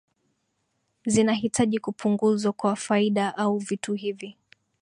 zinahitaji 1.05 1.79
kupunguzwa 1.79 2.53
kwa 2.53 2.75
faida 2.75 3.33
ua 3.37 3.59
vitu 3.59 3.93
hivi 3.93 4.37